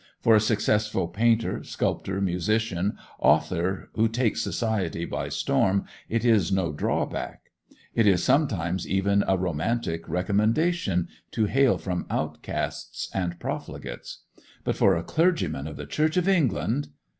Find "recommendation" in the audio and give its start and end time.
10.09-11.07